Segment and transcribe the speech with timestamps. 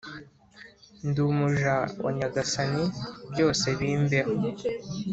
[1.07, 2.83] “ndi umuja wa nyagasani
[3.31, 4.33] byose bimbeho